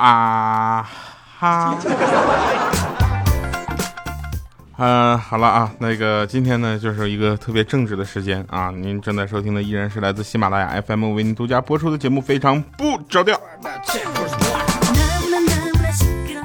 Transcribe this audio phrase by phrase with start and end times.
[0.00, 0.88] 啊
[1.38, 1.76] 哈。
[4.78, 8.70] 嗯，好了啊，那个今天呢，就是一个特别正直的时间啊。
[8.70, 13.38] 您正在收听的依然是来自喜马拉雅 FM 为您独家播出的节目，非常不着调。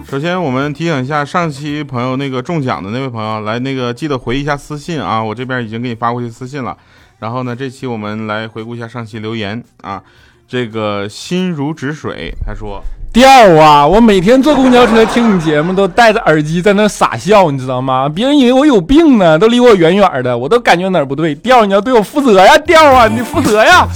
[0.06, 6.78] 首先，我们提醒一下上期朋友那个中奖的那位朋友，来那个记得回一下私信啊，我这边已经给你发过去私信了。
[7.20, 10.04] 然后呢，这期我们来回顾一下上期留言啊。
[10.46, 12.84] 这个心如止水，他说。
[13.16, 13.88] 调啊！
[13.88, 18.10] 我每天坐公交车听你节目，都戴着耳机在那傻笑，你知道吗？
[18.10, 21.34] 别人以为我有病呢，都离我远远的，我都感觉哪儿不对。
[21.36, 22.58] 调，你要对我负责呀！
[22.58, 23.88] 调啊，你负责呀！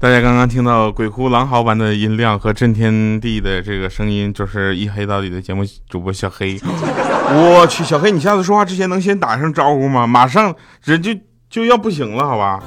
[0.00, 6.58] 大家刚刚听到鬼哭狼嚎般的音量和震天地的这个声音，就是一黑到底的节目主播小黑。
[7.28, 10.06] 我去，小黑，你下次说话之前能先打声招呼吗？
[10.06, 11.10] 马上人就
[11.50, 12.58] 就要不行了，好吧？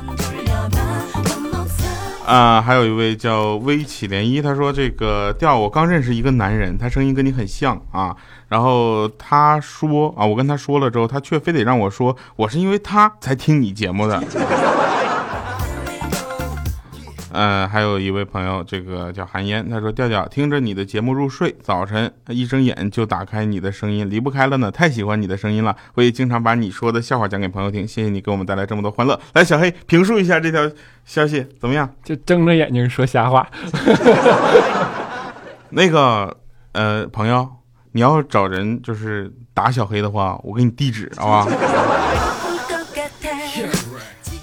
[2.27, 8.13] 啊，还有一位叫微起涟漪，他说这个调我刚认识一个男人，他声音跟你很像啊。
[8.49, 14.21] 然后他说啊，我跟他说了之后，他却非得让我说，我是因为他才听你节目的。
[17.31, 29.19] 嗯，还有一位朋友，这个叫韩烟，他说调调听着你的节目入睡，早晨一睁眼就打开你的声音，离不开了呢，太喜欢你的声音了，我也经常把你说的笑话讲给朋友听，谢谢你给我们带来这么多欢乐。
[29.33, 30.71] 来，小黑评述一下这条
[31.05, 31.89] 消息怎么样？
[32.03, 33.47] 就睁着眼睛说瞎话。
[35.71, 36.37] 那个
[36.71, 37.47] 呃，朋友，
[37.91, 41.47] 你要找人就是打小黑的话，我给你地址，好吧？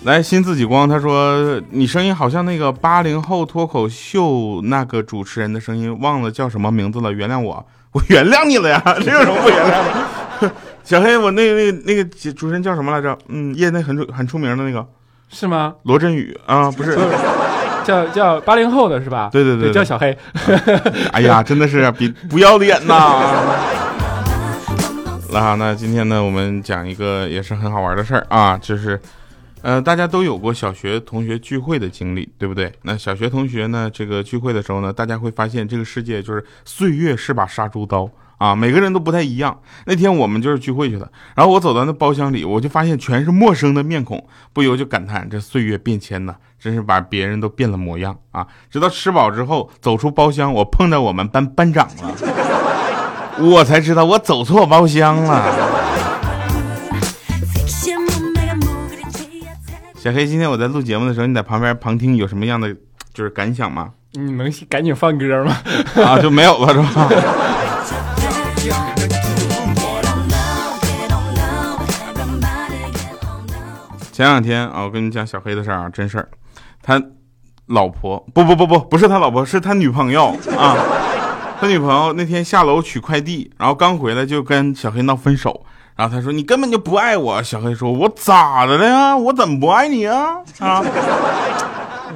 [0.05, 10.53] 来，新自己光，他说你声音好像那个八零后脱口秀那个主持人的声音，忘了叫什么名字了，原谅我， 我原谅你了呀， 这有什么不原谅的？
[10.85, 13.17] 小黑，我那那那个主持人叫什么来着？
[13.29, 14.87] 嗯，业内很出很出名的那个，
[15.31, 15.75] 是吗？
[15.85, 16.99] 罗振宇啊，不是，
[17.83, 19.31] 叫叫八零后的是吧？
[19.33, 20.15] 对对对，叫小黑。
[21.13, 23.23] 哎呀，真的是比不要脸呐！
[25.33, 29.01] 那那今天呢，我们讲一个也是很好玩的事儿啊，就是。
[29.65, 32.71] 呃，大家都有过小学同学聚会的经历，对不对？
[32.83, 39.59] 那小学同学呢，这个聚会的时候呢，大家会发现这个世界就是岁月是把杀猪刀啊，每个人都不太一样。
[39.87, 48.47] 那天我们就是聚会去的，然后我走到那包厢里，我就发现全是陌生的面孔，不由就感叹这岁月变迁呐，真是把别人都变了模样啊！
[48.71, 52.15] 直到吃饱之后走出包厢，我碰到我们班班长了，
[53.41, 55.74] 我才知道我走错包厢了。
[60.05, 62.77] 小黑，今天我在录节目的时候，你在旁边旁听，有什么样的
[63.15, 63.91] 就是感想吗？
[64.13, 65.57] 你能赶紧放歌吗？
[65.97, 67.09] 啊，就没有了是吧？
[74.13, 76.29] 前两天啊，我跟你讲小黑的事儿啊，真事儿。
[76.83, 77.03] 他
[77.69, 80.77] 老婆不不不不不是他老婆，是他女朋友啊。
[81.59, 85.65] 他女朋友那天下楼取快递，然后刚回来就跟小黑闹分手。
[85.97, 89.17] 然后他说：“你根本就不爱我。”小黑说：“我咋的了呀？
[89.17, 90.39] 我怎么不爱你啊？
[90.59, 90.83] 啊，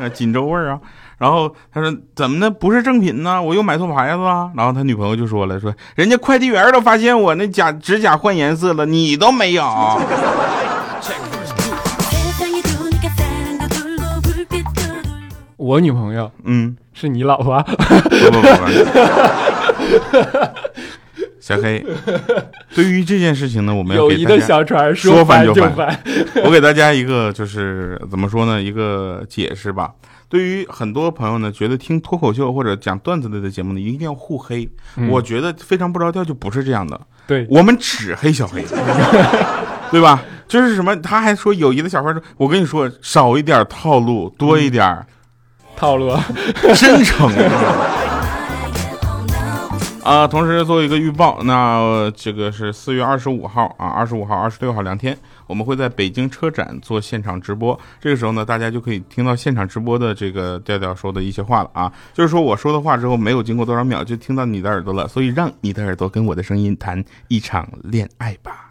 [0.12, 0.80] 锦州味儿啊。”
[1.18, 2.50] 然后他说：“怎么的？
[2.50, 3.40] 不是正品呢？
[3.42, 9.64] 我又买错牌子了。”然后他女朋友就说了：“说人家快递员都发现我那假指甲换颜色了，你都没有。”
[15.56, 17.60] 我女朋友，嗯，是你老婆？
[17.62, 18.48] 不不不。
[21.48, 21.82] 小黑，
[22.74, 25.98] 对于这件事情呢，我们要友谊的小船说翻就翻。
[26.44, 29.90] 我给大家一个就是怎么说呢，一个解释吧。
[30.28, 34.68] 对于很多朋友呢，觉得听脱口秀或者讲段子类的节目呢，一定要互黑。
[35.08, 37.00] 我觉得非常不着调，就不是这样的。
[37.26, 38.62] 对，我们只黑小黑，
[39.90, 40.22] 对吧？
[40.46, 45.06] 就是什么，他还说友谊的小船说，我跟你说，少一点套路，多一点
[45.76, 46.14] 套路，
[46.74, 47.32] 真诚。
[50.08, 55.14] 啊，同时做一个预报，那这个是四月二十五号啊，二十五号、二十六号两天，
[55.46, 57.78] 我们会在北京车展做现场直播。
[58.00, 68.70] 这个时候呢，大家就可以听到现场直播的这个调调说的一些话了啊，就是说我说的话之后没有经过多少秒就听到你的耳朵了，所以让你的耳朵跟我的声音谈一场恋爱吧。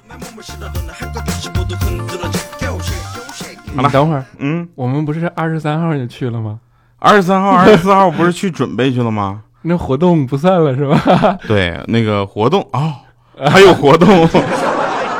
[3.75, 6.59] 好了，等会儿，嗯，我们不是二十三号就去了吗？
[6.97, 9.43] 二十三号、二十四号不是去准备去了吗？
[9.63, 11.37] 那活动不算了是吧？
[11.47, 12.93] 对，那个活动哦，
[13.49, 14.07] 还有活动。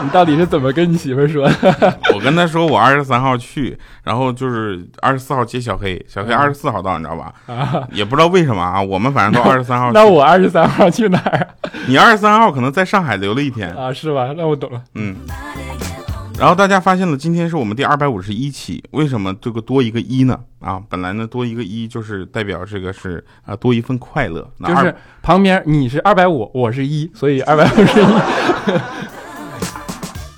[0.03, 1.99] 你到底是怎么跟你媳妇说的？
[2.13, 7.33] 我跟她说我二十三号去，然后就是二十四号接小黑，小黑二十四号到，你知道吧？
[7.47, 9.91] 啊，也不知道为什么啊，我们反正都二十三号。
[9.91, 11.47] 那我二十三号去哪儿？
[11.87, 13.91] 你二十三号可能在上海留了一天啊？
[13.91, 14.31] 是吧？
[14.37, 14.79] 那我懂了。
[14.93, 15.15] 嗯。
[16.39, 20.39] 然后大家发现了，今天是我们第二百五十一期，为什么这个多一个一呢？
[20.59, 28.05] 啊，本来呢多一个一就是代表这个是啊多一份快乐，那就是旁边你是二百五，我是一，所以二百五十一。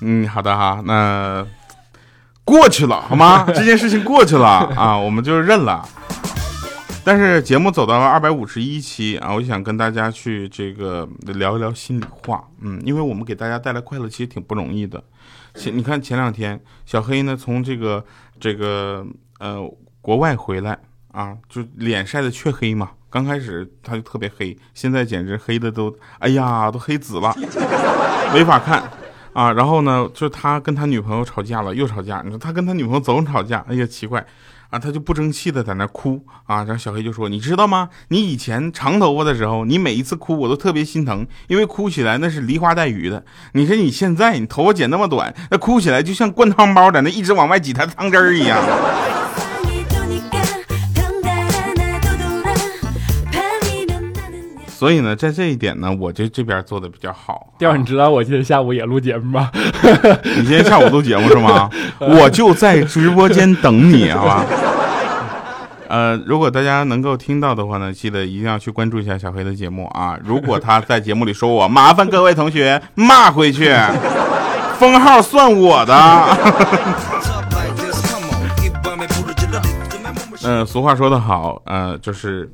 [0.00, 1.46] 嗯，好的哈，那
[2.44, 3.44] 过去了好吗？
[3.54, 5.86] 这件事情过去了啊，我们就认了。
[7.04, 12.42] 但是节目走到了二百五十一期啊，我就想跟大家去这个聊一聊心里话。
[12.62, 15.02] 嗯，因为我们给大家带来快乐其实挺不容易的。
[15.54, 18.04] 前你看前两天小黑呢从这个
[18.38, 19.06] 这个
[19.38, 19.58] 呃
[20.00, 20.78] 国外回来
[21.12, 22.90] 啊，就脸晒得黢黑嘛。
[23.10, 27.34] 刚开始他就特别黑，现在简直黑的都哎呀都黑紫了，
[28.32, 28.82] 没法看。
[29.32, 32.20] 啊，然后呢，就他跟他女朋友吵架了，又吵架。
[32.24, 34.26] 你说他跟他女朋友总吵架，哎呀，奇怪，
[34.70, 36.64] 啊，他就不争气的在那哭啊。
[36.64, 37.90] 然后小黑就说：“你知道吗？
[38.08, 43.24] 你以前长头发的时候，你每一次哭我都特别心疼，因为哭起来那是梨花带雨的。
[43.52, 48.58] 你说你现在你头发剪那么短，那哭起来就像灌汤包在那一直往外挤他汤汁儿一样。”
[54.80, 57.52] 所以呢，在这一点呢，我就这边做的比较好。
[57.58, 59.50] 调，你知道我今天下午也录节目吗？
[60.24, 61.68] 你今天下午录节目是吗？
[62.00, 64.46] 我就在直播间等你，好吧？
[65.86, 70.18] 呃，如果大家能够听到的话呢，记得一定要去关注一下小黑的节目啊。
[70.24, 73.70] 如果他在节目里说我，麻烦各位同学骂回去，
[74.78, 75.94] 封号算我的。
[80.42, 82.50] 嗯，俗话说得好，呃，就是。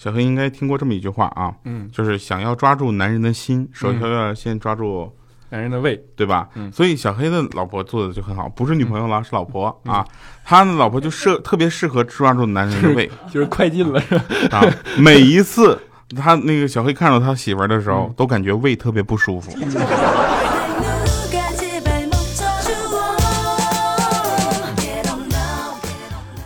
[0.00, 5.14] 小黑应该听过这么一句话啊，嗯，就是想要抓住男人的心，首先要先抓住
[5.50, 6.48] 男人的胃，对吧？
[6.54, 10.02] 嗯，所以小黑的老婆做的就很好，不是女朋友了，是老婆啊。
[10.42, 14.24] 他的老婆就适特别适合抓住男人的胃，就是快进了，是吧？
[14.56, 14.64] 啊，
[14.96, 15.78] 每一次
[16.16, 19.52] 他那个小黑看到他媳妇儿的时候，都感觉胃特别不舒服。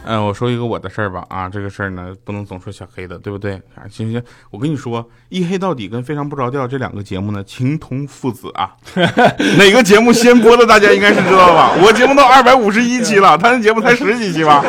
[0.04, 3.54] 嗯，我说一个我的事儿吧，啊，这个事儿呢不能总说小黑的，对不对？
[3.74, 8.76] 啊，行行，我跟你说，一黑到底跟非常不着调这两个节目呢，情同父子啊。
[9.58, 11.72] 哪个节目先播的，大家应该是知道吧？
[11.82, 14.64] 我节目都二百五十一期了，他那节目才十几期吧。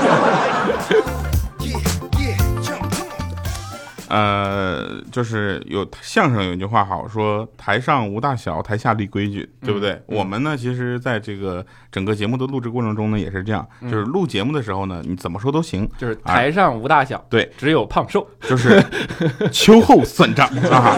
[4.08, 9.92] 呃，就是有相声有一句话好说，台上无大小，台下立规矩，对不对？
[9.94, 18.84] 嗯、我们呢，其实在这个整个节目的录制过程中呢，也是这样，嗯、就是录节目的时候呢，你怎么说都行，就是台上无大小，啊、对，只有胖瘦，就是
[19.52, 20.96] 秋后算账 啊。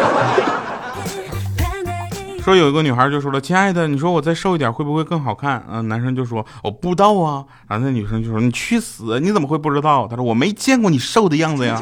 [2.43, 9.19] 说有一个女孩就说了：“亲爱的，你说我再瘦一点会不会更好看？”嗯、呃，男生就说：“我不知道啊。”然后那女生就说：“你去死！
[9.19, 11.77] 你怎么会不知道？”他说：“我没见过你瘦的样子呀。”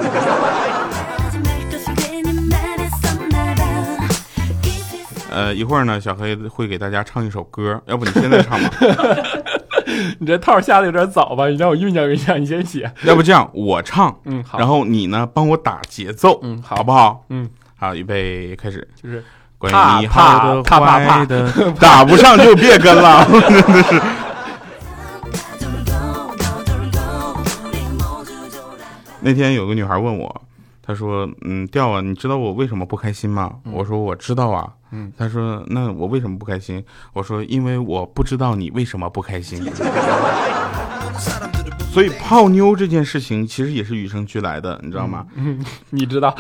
[5.36, 8.70] 呃，一会儿呢，小黑会给大家唱一首歌， 要不你现在唱吧？
[10.18, 11.48] 你这套下的有点早吧？
[11.50, 12.90] 你让我酝酿酝酿，你先写。
[13.04, 14.58] 要不这样，我唱，嗯，好。
[14.58, 17.26] 然后你呢，帮我打节奏，嗯，好不好？
[17.30, 18.88] 嗯，好，预备，开始。
[18.96, 19.22] 就是
[19.58, 21.52] 关于你好的、啪啪坏的，
[21.82, 23.42] 打不上就别跟了，真
[23.74, 24.02] 的是。
[29.20, 30.42] 那天有个女孩问我。
[30.86, 36.84] 他说：“嗯，调啊，你知道我为什么不开心吗？”嗯、我说：“我知道啊。”嗯，他说：“那我为什么不开心？”
[37.14, 39.64] 我说：“因为我不知道你为什么不开心。
[41.92, 45.26] ”所以泡妞这件事情其实也是与生俱来的，你知道吗？
[45.36, 46.36] 嗯，你知道？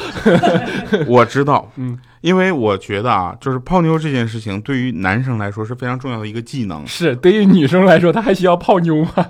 [1.08, 1.72] 我知道。
[1.78, 6.86] 嗯，因为我觉得啊，就是泡妞这件事情对于男生来说是非常重要的一个技能。
[6.86, 9.26] 是，对于女生来说，她还需要泡妞吗？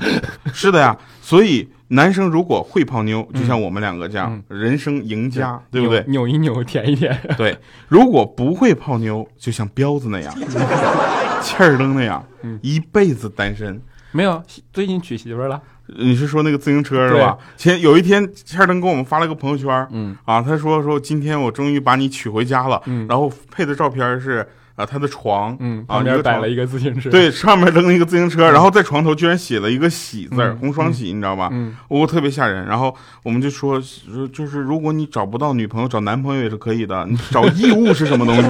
[0.51, 1.69] 是的呀，所以。
[1.89, 6.03] 男生如果会泡妞，就像我们两个这样，嗯、人生赢家，对不对？
[6.07, 7.15] 扭一扭，舔一舔。
[7.37, 10.33] 对，如果不会泡妞，就像彪子那样，
[11.41, 13.79] 气儿灯那样，嗯、一辈子单身。
[14.11, 14.41] 没有，
[14.73, 15.61] 最近娶媳妇了。
[15.99, 17.37] 你是说那个自行车是吧？
[17.55, 24.47] 前有一天，气儿灯给我们发了个朋友圈，嗯啊，他说说今天我终于把你娶回家了，嗯，然后配的照片是。
[24.75, 31.49] 啊，他的床，嗯，旁边摆了一个自行车，对，上面扔了一个自行车，然后在床头居然写了一个喜字，嗯、红双喜，你知道吧？
[31.53, 32.65] 嗯，我特别吓人。
[32.65, 33.81] 然后我们就说，
[34.33, 37.05] 就是如果你找不到女朋友，找男朋友也是可以的。
[37.09, 38.41] 你找义务是什么东西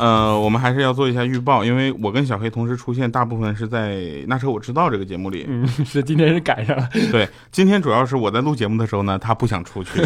[0.00, 3.92] 呃，我们还是要做一下预报，因为我跟小黑同时出现，大部分是在
[4.26, 5.44] 《那车我知道》这个节目里。
[5.46, 6.88] 嗯，是今天是赶上了。
[7.12, 10.00] 对，今天主要是我在录节目的时候呢，他不想出去，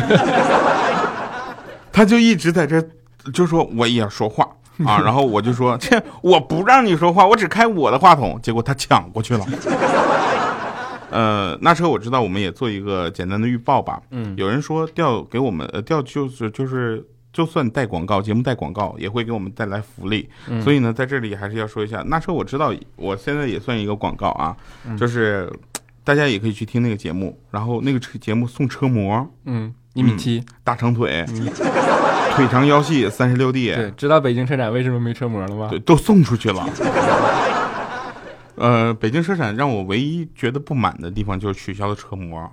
[1.92, 2.84] 他就一直在这
[3.32, 4.44] 就说我也要说话
[4.84, 9.46] 啊， 然后我就说这我不让你说话，我只开我的话筒，结果他抢过去了。
[11.10, 14.00] 呃，那车我知道，我们也做一个简单的预报吧。
[14.10, 20.26] 嗯有人说调给我们呃调就是就是就算带广告，节目带广告也会给我们带来福利。
[20.48, 24.56] 嗯所以呢，在这里还是要说一下，那车我知道，我现在也算一个广告啊，
[24.96, 25.52] 就是
[26.04, 30.44] 大家也可以去听那个节目，然后那个车节目送车模，嗯，一米七。
[30.62, 31.26] 大长腿，
[32.36, 35.66] 腿长腰细，三十六 D，对，知道北京车展为什么没车模了吗？
[35.68, 36.68] 对，都送出去了。
[38.56, 42.52] 呃，北京车展让我唯一觉得不满的地方就是取消了车模、啊。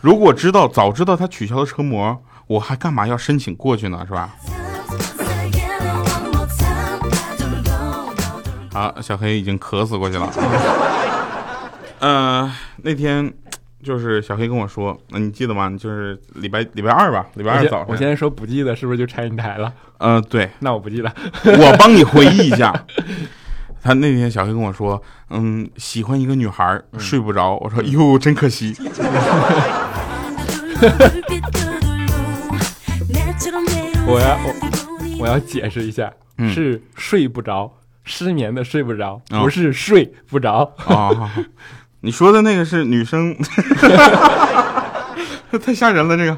[0.00, 2.18] 如果知道早知道他取消了车模，
[2.52, 4.04] 我还干嘛要申请过去呢？
[4.06, 4.28] 是吧？
[8.74, 10.30] 好，小黑已经渴死过去了。
[12.00, 13.32] 呃，那天
[13.82, 15.70] 就是小黑跟我说，那你记得吗？
[15.78, 17.86] 就是礼拜礼拜二吧，礼拜二早上。
[17.88, 19.72] 我现在说不记得，是不是就拆你台了？
[19.96, 21.10] 呃，对， 那我不记得。
[21.44, 22.70] 我帮你回忆一下。
[23.82, 27.56] 他那天小黑跟我说，嗯，喜欢一个女孩睡不着。
[27.62, 28.76] 我说哟，真可惜。
[34.06, 34.54] 我要我
[35.20, 37.72] 我要解释一下，嗯是睡不着，
[38.04, 40.72] 失眠的睡不着，哦不是睡不着。
[40.86, 41.30] 啊、
[42.00, 43.36] 你说的那个是女生，
[45.62, 46.36] 太吓人了这个。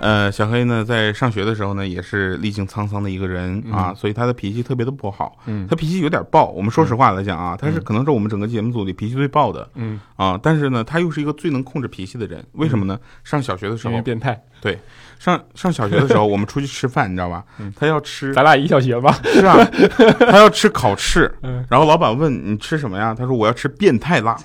[0.00, 5.36] 呃，小黑呢，在上学的时候呢，也是历经沧桑的一个人、啊，所以他的脾气特别的不好。
[5.46, 6.46] 嗯他脾气有点暴。
[6.50, 10.38] 我们说实话来讲啊，他是可能是我们整个节目组里脾气最暴的嗯，啊。
[10.40, 12.44] 但是呢，他又是一个最能控制脾气的人。
[12.52, 12.98] 为什么呢？
[13.24, 14.40] 上小学的时候，变态。
[14.60, 14.78] 对，
[15.18, 17.44] 上上小学的时候，我们出去吃饭，你知道吧？
[17.76, 19.18] 他要吃咱俩一小学吧？
[19.24, 19.56] 是啊，
[20.30, 23.14] 他要吃烤翅嗯，然后老板问你吃什么呀？
[23.18, 24.36] 他说我要吃变态辣，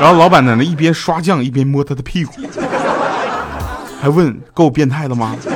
[0.00, 2.32] 然后老板在那一边刷酱一边摸他的屁股，
[4.00, 5.36] 还问够变态的吗？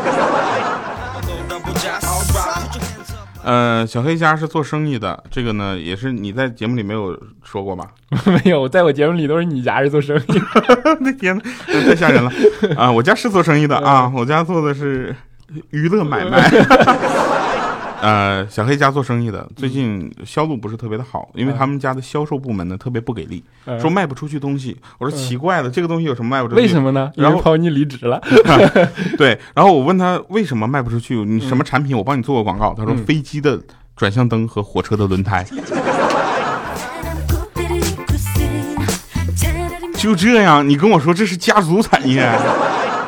[3.44, 7.88] 呃，小黑家是做生意的，这个呢也是你在节目里没有说过吧？
[8.24, 10.42] 没有，在我节目里都是你家是做生意。
[11.00, 12.30] 那天，太吓人了
[12.76, 12.88] 啊！
[12.90, 15.14] 我家是做生意的啊，我家做的是
[15.70, 16.48] 娱乐买卖。
[18.02, 24.76] 呃，小黑家做生意的，最近销路不是特别的好，因为他们家的销售部门呢特别不给力，嗯说卖不出去东西。
[24.98, 26.60] 我说奇怪了，这个东西有什么卖不出去？
[26.60, 26.82] 为什？
[26.82, 27.12] 么呢？
[27.14, 28.20] 然后为抛你离职了。
[29.16, 31.96] 对，然后我问他为什么卖不出去，你什么产品？
[31.96, 32.74] 我帮你做个广告。
[32.76, 33.56] 他说嗯飞机的
[33.94, 35.46] 转向灯和火车的轮胎。
[39.96, 42.28] 就这样，你跟我说这是家族产业，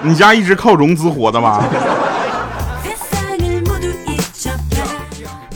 [0.05, 1.69] 你家一直靠融资活的吧？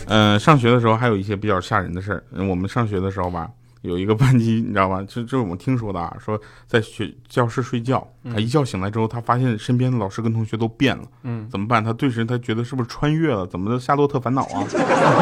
[0.08, 2.24] 嗯、上学的时候还有一些比较吓人的事儿。
[2.32, 3.48] 嗯我们上学的时候吧，
[3.82, 5.00] 有一个班级，你知道吧？
[5.08, 11.82] 这这是我们听说的啊，说在学教室睡觉，他一觉醒来之后，他发现身边的老师跟同学都变了，嗯，怎么办？
[11.84, 13.46] 他顿时他觉得是不是穿越了？
[13.46, 14.64] 怎么的夏洛特烦恼啊？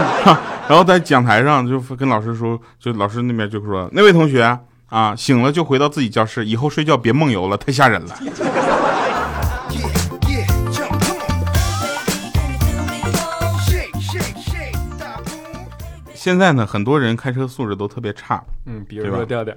[0.69, 8.17] 然后在讲台上就跟老师说，就老师那边就说那位同学啊，醒了就回到自己教室，以后睡觉别梦游了，太吓人了。
[16.27, 18.43] 现在呢，很多人开车素质都特别差。
[18.65, 19.55] 嗯，比如说调调，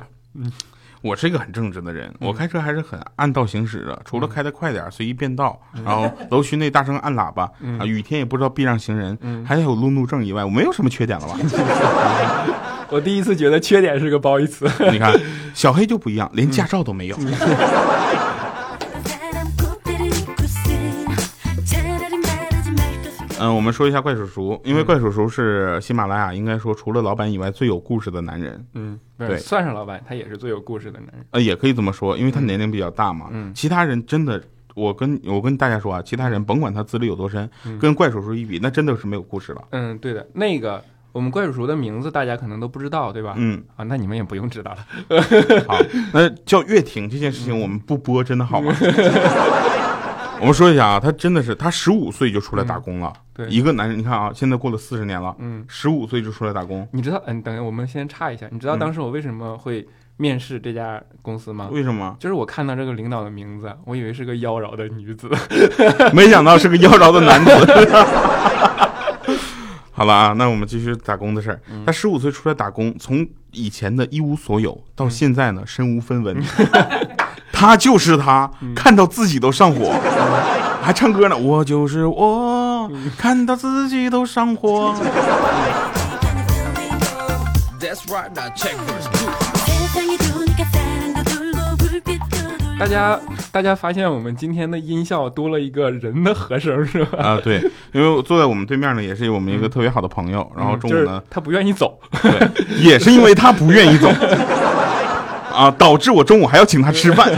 [1.02, 7.46] 我是一个很正直的人，我开车还是很按道行驶的，除了开得快点，随意变道，然后楼区内大声按喇叭，
[7.80, 11.36] 啊，雨天也不知道避让行人，还有路怒症以外，我没有什么缺点了吧？
[12.92, 14.70] 我第一次觉得缺点是个褒义词。
[14.94, 15.12] 你看，
[15.56, 17.18] 小黑就不一样，连驾照都没有。
[23.40, 31.26] 嗯，我们说一下怪叔叔，因为怪叔叔是喜马拉雅应该说除了老板以外最有故事的男人，嗯，对算上老板，他也是最有故事的男人。
[31.32, 33.28] 呃，也可以这么说，因为他年龄比较大嘛。
[33.32, 34.42] 嗯其他人真的，
[34.76, 39.62] 我跟我跟大家说啊，其他人甭管他资历有多深，跟怪叔叔一比，那真的是没有故事了。
[39.72, 43.34] 嗯，对的，那个我们怪叔叔的名字大家可能都不知道，对吧？
[43.38, 45.22] 嗯，啊，那你们也不用知道了。
[45.68, 45.80] 好，
[46.14, 48.74] 那叫乐婷这件事情我们不播真的好吗？
[50.40, 59.86] 我们说一下啊，他真的是他十五岁就出来打工了，对一个男人，你看啊，现在过了四十年了，嗯，十五岁就出来打工，你知道，嗯，等一下，我们先插一下，你知道当时我为什么会
[60.18, 61.68] 面试这家公司吗？
[61.72, 62.16] 为什么？
[62.20, 65.30] 就是我看到这个领导的名字，我以为是个妖娆的女子。
[66.14, 67.52] 没想到是个妖娆的男子。
[69.92, 71.60] 好了啊，那我们继续打工的事儿。
[71.86, 76.42] 他十五岁出来打工，从以前的一无所有到现在呢身无分文，
[77.60, 79.94] 他就是他，看到自己都上火。
[80.82, 82.90] 还唱歌呢，我就是我。
[83.18, 84.96] 看到自己都上火。
[92.80, 93.20] 大家
[93.52, 97.22] 大家发现我们今天的音效多了一个人的和声是吧？
[97.22, 97.62] 啊，对，
[97.92, 102.00] 因为坐在我们对面呢，也是我们一个特别好的朋友，然后中午呢，他不愿意走，
[102.80, 104.10] 也是因为他不愿意走。
[105.60, 107.30] 啊，导致我中午还要请他吃饭。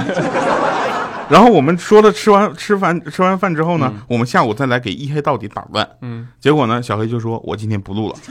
[1.27, 5.87] 然后我们说了吃完吃饭吃完饭之后呢，我们下午再来给一黑到底打乱。
[6.01, 8.15] 嗯，结果呢，小黑就说：“我今天不录了。”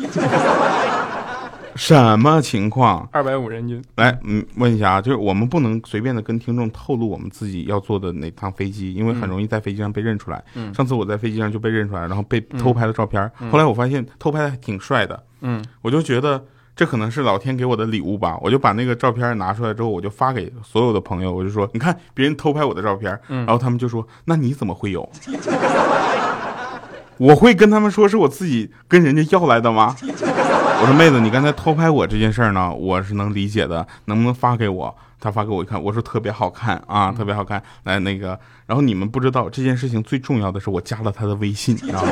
[1.76, 3.08] 什么情况？
[3.10, 10.44] 二百五人均，来，嗯，问一下啊，就是我们不能随便的跟听众透露我们自己要坐的哪趟飞机，因为很容易在飞机上被认出来。
[10.54, 13.30] 嗯上次我在飞机上就被认出来，然后被偷拍了照片。
[13.50, 18.38] 后来我发现偷拍的还挺帅的，嗯我就觉得这可能是老天给我的礼物吧。
[18.40, 25.08] 我就把那个照片拿出来之后，我就发给所有的朋友，我就说：“你看，别人偷拍我的照片。”嗯然后他们就说：“那你怎么会有？”
[27.18, 29.94] 我会跟他们说是我自己跟人家要来的吗？
[30.02, 34.96] 我说妹子，你刚才偷拍我这件事儿呢，我是能理解的，能不能发给我？
[35.20, 37.62] 他发给我一看，我说特别好看啊，特别好看。
[37.82, 42.10] 来那个，然后你们不知道这件事情最重要的是，我加了他的微信，你知道吗？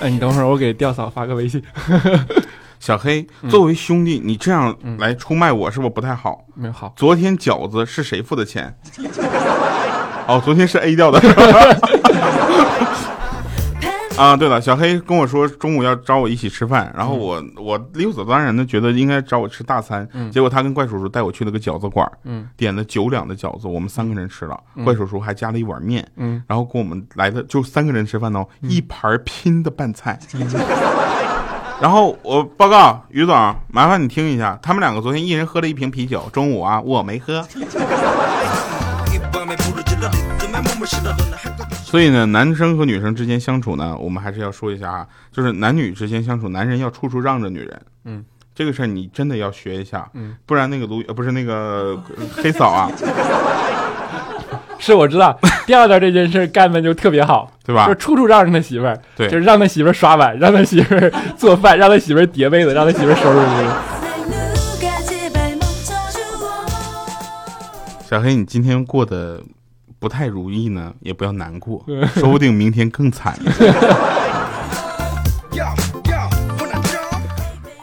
[0.00, 1.62] 哎，你等会儿我给吊嫂发个微信，
[2.78, 6.44] 小黑，作为兄弟，你这样来出卖我是不是不太好？
[6.54, 8.74] 没有好，昨天饺子是谁付的钱？
[10.28, 11.20] 哦，昨天是 A 掉的。
[14.16, 30.18] 啊，对了，小黑跟我说中午要找我一起吃饭，然后我、我理所当然的觉得应该找我吃大餐，嗯结果他跟怪叔叔带我去了个饺子馆，嗯点了九两的饺子，我们三个人吃了，怪叔叔还加了一碗面，嗯，然后给我们来的就三个人吃饭哦，一盘拼的拌菜。
[31.78, 37.46] 然后我报告于总，麻烦你听一下，他们两个昨天一人喝了一瓶啤酒，中午啊我没喝。
[41.96, 47.80] 所以呢，男生和女生之间相处呢，我们还是要说一下啊，就是男女之间相处，男人要处处让着女人。
[48.04, 48.22] 嗯，
[48.54, 51.98] 这个事儿你真的要学一下，嗯，不然那个卢呃不是那个
[52.34, 52.90] 黑嫂啊，
[54.78, 55.40] 是我知道。
[55.64, 57.86] 调调这件事干的就特别好，对吧？
[57.86, 59.30] 就是处处让着他媳妇儿，对。
[59.30, 63.42] 就是让他媳妇儿刷碗，让他媳妇儿做饭， 让他媳妇儿叠被子，让他媳妇儿收拾屋。
[68.06, 69.42] 小黑，你今天过得
[70.06, 73.36] 不太如意呢，也不要难过，说不定明天更惨。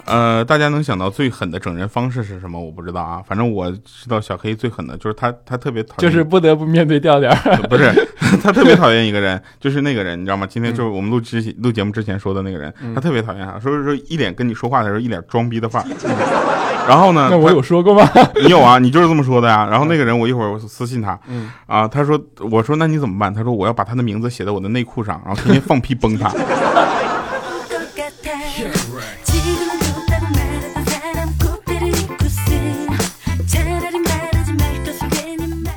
[0.06, 2.58] 呃，大家能想到最狠的整人方式是什么？
[2.58, 7.30] 我不知道啊，反正我知道小黑最狠的就是他，他特别讨厌，就是不得不面对调调。
[7.70, 7.92] 不是
[8.42, 10.48] 他特别讨厌一个人，就是那个人，你知道吗？
[10.50, 16.73] 今天就是我们录之前录节目之前说的那个人，他特别讨厌他，说是说一脸跟你说话的时候一脸装逼的范儿。
[16.88, 18.10] 然后呢，那我有说过吗？
[18.42, 19.68] 你有啊，你就是这么说的呀。
[19.70, 22.20] 然后那个人，我一会儿我私信他，嗯啊，他说，
[22.52, 23.34] 我说那你怎么办？
[23.34, 26.32] 他说我要把他的名字写在我的内裤上，然后天天放屁崩他。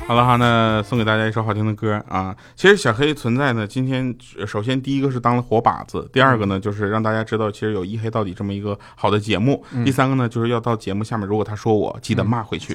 [0.07, 2.33] 好了哈，那送给大家一首好听的歌啊。
[2.55, 9.61] 其实小黑存在呢，今天呃首先第一个是当了活靶子，第二个呢就是让大家知道，其实有一黑到底这么一个好的节目。
[9.83, 12.73] 第三个呢就是要到节目下面，如果他说我，记得骂回去，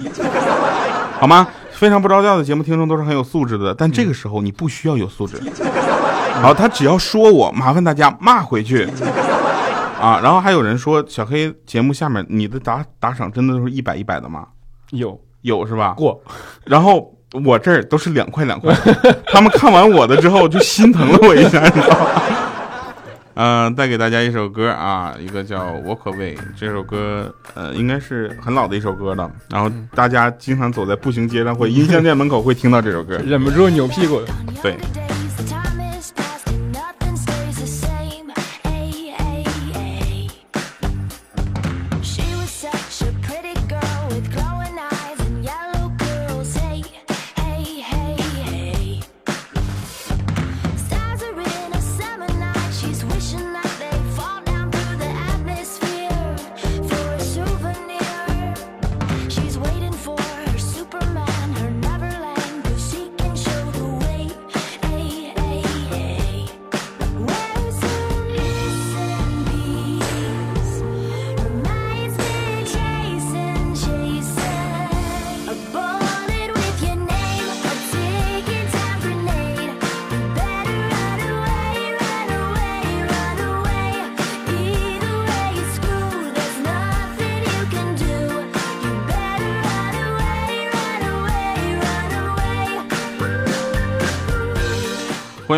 [1.18, 1.48] 好吗？
[1.70, 5.40] 非常不着调的节目听众都是很有素质的，但这个时候你不需要有素质。
[6.42, 8.84] 好，他只要说我，麻烦大家骂回去。
[9.98, 14.48] 啊，然后还有人说小黑节目下面你的打打赏真的都是一百一百的吗？
[14.90, 15.94] 有有是吧？
[15.96, 16.20] 过，
[16.64, 18.74] 然后我这儿都是两块两块，
[19.26, 22.22] 他们看完我的之后就心疼了我一下，你知道吗？
[23.34, 29.30] 嗯、带给大家一首歌啊，一个叫《我可为》这首歌，呃，应该是很老的一首歌了。
[29.48, 33.16] 然后大家经常走在步行街上或音像店门口会听到这首歌。
[33.24, 34.20] 忍不住扭屁股。
[34.62, 34.76] 对。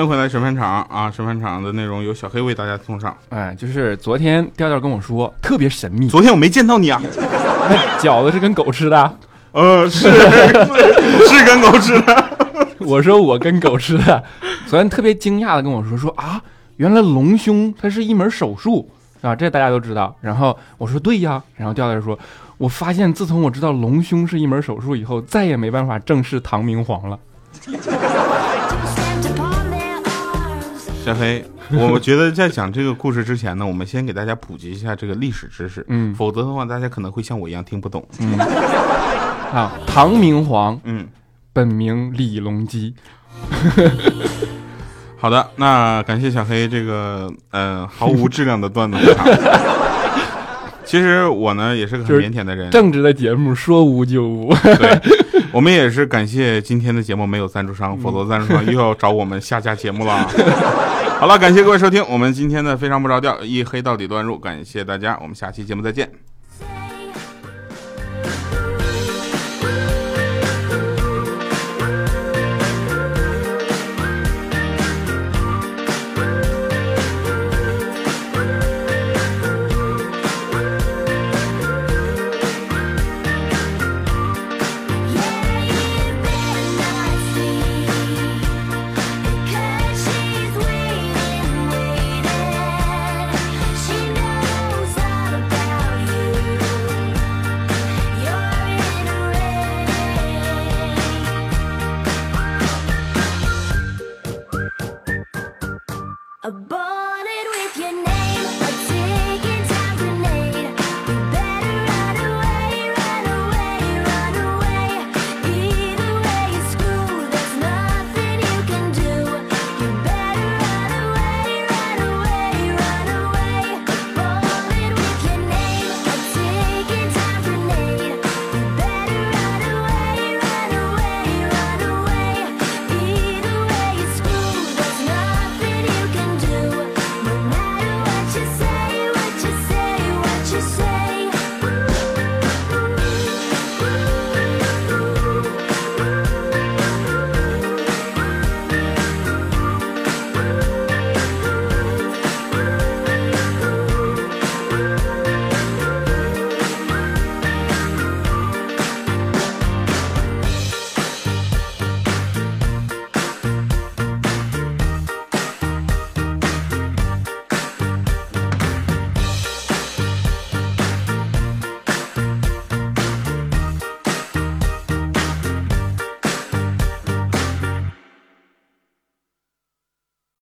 [0.04, 1.10] 迎回来审判场啊！
[1.10, 3.16] 审判场的内容由小黑为大家送上。
[3.30, 7.00] 哎，就是昨天调调跟我说特别神秘，昨天我没见到你啊，
[7.70, 9.16] 那饺子是跟狗吃的，
[9.52, 10.10] 呃，是
[11.26, 12.24] 是跟狗吃的。
[12.80, 14.22] 我说我跟狗吃的。
[14.66, 16.40] 昨天特别惊讶的跟我说说啊，
[16.76, 18.86] 原来隆胸它是一门手术
[19.22, 20.14] 啊，这大家都知道。
[20.20, 22.18] 然后我说对呀，然后调调说，
[22.58, 27.18] 我发现自从我知道隆胸是一门手术以后，再也没办法正视唐明皇了。
[31.04, 38.02] 小黑， 我觉得在讲这个故事之前呢，我们先给大家普及一下这个历史知识，嗯否则的话，大家可能会像我一样听不懂。
[38.20, 38.38] 嗯，
[39.52, 41.06] 啊，唐明皇嗯，
[41.52, 42.94] 本名李隆基。
[45.20, 49.26] 好的，那感谢小黑这个呃毫无质量的段子分享。
[50.86, 54.54] 其实我呢也是个很腼腆的人，正直的节目说无就无。
[54.62, 55.00] 对，
[55.52, 60.30] 我们也是感谢今天的节目没有赞助商，否则赞助商又要找我们下架节目了。
[61.18, 66.10] 好了，感谢各位收听我们今天的非常不着调一黑到底段入，感谢大家，我们下期节目再见。